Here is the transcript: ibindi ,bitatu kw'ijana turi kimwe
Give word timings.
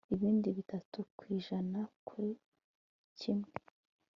ibindi 0.15 0.47
,bitatu 0.57 0.97
kw'ijana 1.17 1.79
turi 2.05 2.31
kimwe 3.19 3.51